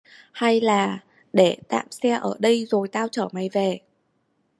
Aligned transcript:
hay 0.31 0.61
là 0.61 0.99
để 1.33 1.57
tamj 1.69 1.87
xe 1.91 2.09
ở 2.09 2.35
đây 2.39 2.65
rồi 2.65 2.87
tao 2.87 3.07
chở 3.07 3.27
mày 3.31 3.49
về 3.49 3.79